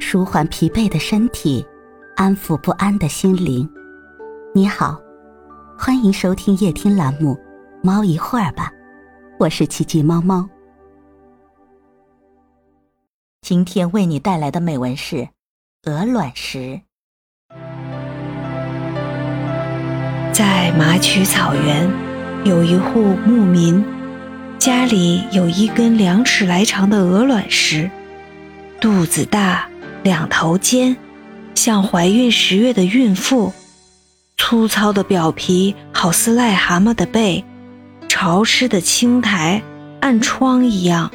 [0.00, 1.64] 舒缓疲惫的身体，
[2.16, 3.68] 安抚不安的心灵。
[4.54, 4.98] 你好，
[5.76, 7.34] 欢迎收听夜听栏目
[7.82, 8.70] 《猫一会儿吧》，
[9.38, 10.48] 我是奇迹猫猫。
[13.42, 15.28] 今天为你带来的美文是
[15.84, 16.80] 鹅卵石。
[20.32, 21.90] 在马曲草原，
[22.44, 23.84] 有一户牧民，
[24.58, 27.90] 家里有一根两尺来长的鹅卵石，
[28.80, 29.68] 肚子大，
[30.02, 30.96] 两头尖，
[31.54, 33.52] 像怀孕十月的孕妇。
[34.36, 37.44] 粗糙的表皮好似癞蛤蟆的背，
[38.08, 39.60] 潮湿的青苔
[40.00, 41.10] 暗疮一样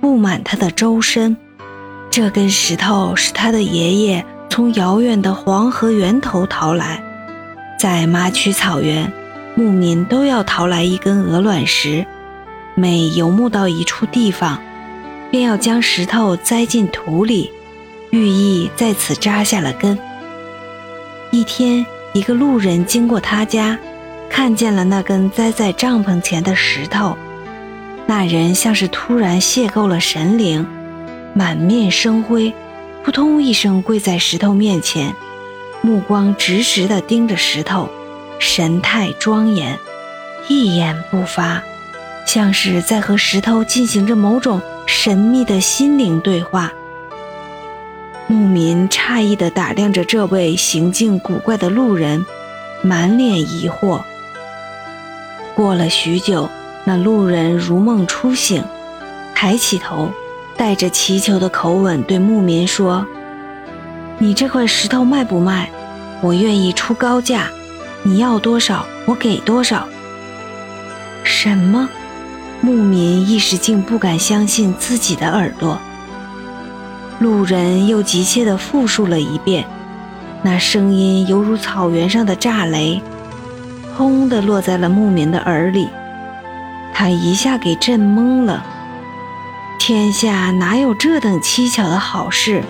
[0.00, 1.36] 布满它的周身。
[2.10, 7.02] 这根石头是他的爷爷从遥远的黄河源头淘来，
[7.78, 9.12] 在马曲草原，
[9.54, 12.06] 牧民都要淘来一根鹅卵石，
[12.74, 14.58] 每游牧到一处地方，
[15.30, 17.50] 便要将石头栽进土里，
[18.10, 19.98] 寓意在此扎下了根。
[21.30, 21.84] 一天。
[22.14, 23.78] 一个路人经过他家，
[24.30, 27.16] 看见了那根栽在帐篷前的石头。
[28.06, 30.66] 那人像是突然邂逅了神灵，
[31.34, 32.52] 满面生辉，
[33.04, 35.14] 扑通一声跪在石头面前，
[35.82, 37.88] 目光直直地盯着石头，
[38.38, 39.78] 神态庄严，
[40.48, 41.62] 一言不发，
[42.26, 46.72] 像是在和石头进行着某种神秘的心灵对话。
[48.48, 52.24] 牧民诧异地打量着这位行径古怪的路人，
[52.80, 54.00] 满脸疑惑。
[55.54, 56.48] 过了许久，
[56.86, 58.64] 那路人如梦初醒，
[59.34, 60.10] 抬起头，
[60.56, 63.06] 带着祈求的口吻对牧民说
[64.16, 65.68] ：“你这块石头卖不卖？
[66.22, 67.50] 我愿意出高价，
[68.02, 69.86] 你要多少，我给多少。”
[71.22, 71.86] 什么？
[72.62, 75.78] 牧民一时竟不敢相信自己的耳朵。
[77.18, 79.64] 路人又急切地复述了一遍，
[80.42, 83.02] 那声音犹如草原上的炸雷，
[83.96, 85.88] 轰地落在了牧民的耳里。
[86.94, 88.64] 他一下给震懵了。
[89.78, 92.62] 天下哪有这等蹊跷的好事？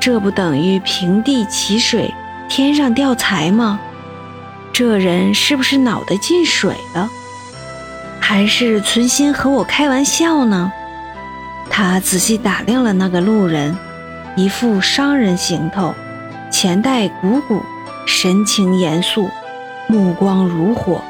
[0.00, 2.14] 这不等于平地起水，
[2.48, 3.78] 天上掉财吗？
[4.72, 7.08] 这人是不是脑袋进水了，
[8.18, 10.72] 还是存心和我开玩笑呢？
[11.70, 13.78] 他仔细打量了那个路人，
[14.36, 15.94] 一副商人行头，
[16.50, 17.62] 前戴鼓鼓，
[18.06, 19.30] 神情严肃，
[19.86, 21.02] 目光如火，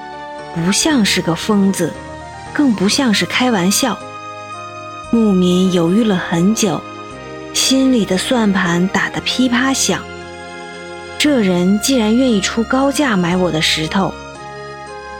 [0.55, 1.93] 不像是个疯子，
[2.53, 3.99] 更不像是开玩笑。
[5.11, 6.81] 牧民犹豫了很久，
[7.53, 10.01] 心里的算盘打得噼啪响。
[11.19, 14.15] 这人既然愿意出高价买我的石头，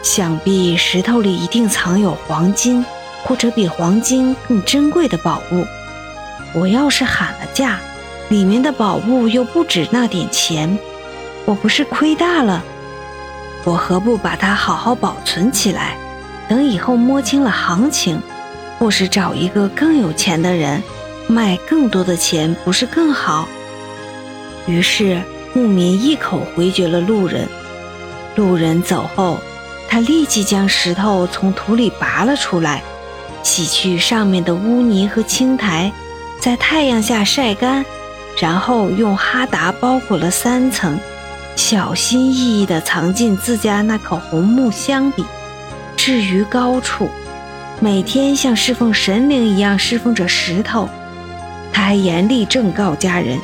[0.03, 2.85] 想必石头里一定藏有黄金。
[3.23, 5.65] 或者比黄金更珍贵的宝物，
[6.53, 7.79] 我要是喊了价，
[8.29, 10.79] 里面的宝物又不止那点钱，
[11.45, 12.63] 我不是亏大了？
[13.65, 15.97] 我何不把它好好保存起来，
[16.49, 18.21] 等以后摸清了行情，
[18.79, 20.83] 或是找一个更有钱的人
[21.29, 23.47] 卖更多的钱，不是更好？
[24.67, 25.21] 于是
[25.53, 27.47] 牧民一口回绝了路人。
[28.37, 29.39] 路人走后，
[29.89, 32.83] 他立即将石头从土里拔了出来。
[33.43, 35.91] 洗去上面的污泥和青苔，
[36.41, 37.85] 在太阳下晒干，
[38.39, 40.99] 然后用哈达包裹了三层，
[41.57, 45.25] 小心翼翼地藏进自家那口红木箱里，
[45.97, 47.11] 置于高处，
[47.81, 50.89] 每天像侍奉神灵一样侍奉着石头。
[51.73, 53.39] 他还严厉正告家人，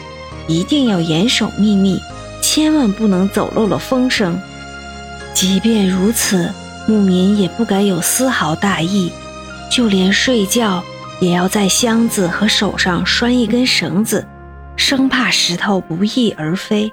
[0.46, 2.00] 一定要严守秘密，
[2.42, 4.38] 千万不能走漏了风声。
[5.32, 6.50] 即便如此，
[6.86, 9.10] 牧民也不敢有丝毫大意。
[9.70, 10.82] 就连睡觉
[11.20, 14.26] 也要在箱子和手上拴一根绳子，
[14.76, 16.92] 生怕石头不翼而飞。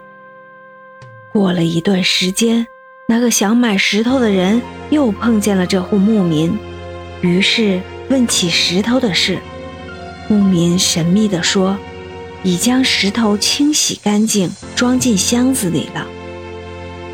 [1.31, 2.66] 过了一段时间，
[3.07, 6.57] 那个想买石头的人又碰见了这户牧民，
[7.22, 9.39] 于是问起石头的事。
[10.29, 11.77] 牧民神秘地说
[12.44, 16.07] ：“已将石头清洗干净，装进箱子里了。”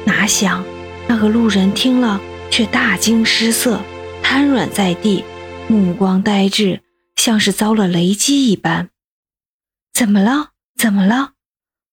[0.05, 0.63] 哪想，
[1.07, 2.19] 那个路人听了
[2.51, 3.79] 却大惊失色，
[4.21, 5.23] 瘫软在地。
[5.71, 6.81] 目光呆滞，
[7.15, 8.89] 像是遭了雷击一般。
[9.93, 10.49] 怎么了？
[10.75, 11.33] 怎么了？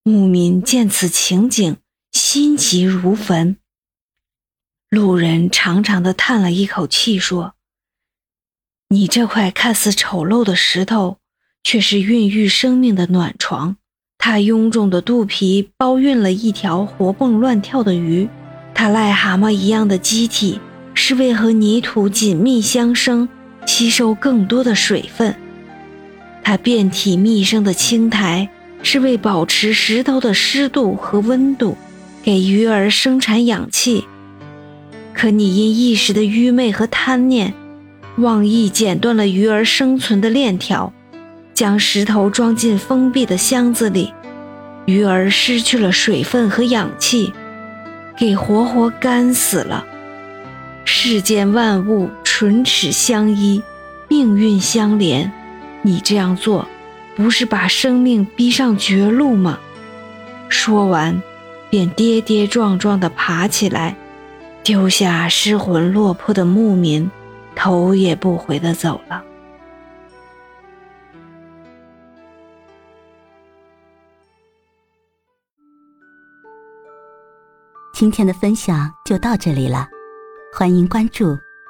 [0.02, 1.76] 牧民见此情景，
[2.10, 3.58] 心急如焚。
[4.88, 7.54] 路人长长的叹了一口气，说
[8.88, 11.18] ：“你这块看似丑陋的石头，
[11.62, 13.76] 却是孕育生命的暖床。
[14.16, 18.26] 它臃肿的肚皮包孕了一条活蹦乱跳的鱼，
[18.74, 20.58] 它癞蛤蟆一样的机体
[20.94, 23.28] 是为和泥土紧密相生。”
[23.76, 25.34] 吸收更多的水分，
[26.42, 28.48] 它遍体密生的青苔
[28.82, 31.76] 是为保持石头的湿度和温度，
[32.22, 34.06] 给鱼儿生产氧气。
[35.12, 37.52] 可你因一时的愚昧和贪念，
[38.16, 40.90] 妄意剪断了鱼儿生存的链条，
[41.52, 44.10] 将石头装进封闭的箱子里，
[44.86, 47.30] 鱼儿失去了水分和氧气，
[48.16, 49.84] 给活活干死了。
[50.86, 52.08] 世间万物
[52.38, 53.62] 唇齿相依，
[54.08, 55.32] 命运相连，
[55.80, 56.68] 你这样做。
[57.16, 59.58] 不是把生命逼上绝路吗？
[60.50, 61.22] 说完，
[61.70, 63.96] 便跌跌撞撞地爬起来，
[64.62, 67.10] 丢下失魂落魄的牧民，
[67.54, 69.24] 头也不回地走了。
[77.94, 79.88] 今天的分享就到这里了，
[80.52, 81.34] 欢迎关注、